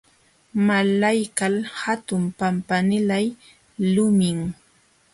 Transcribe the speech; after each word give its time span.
Malaykaq 0.67 1.55
hatun 1.81 2.23
pampanilaq 2.37 3.25
lumim. 3.93 4.39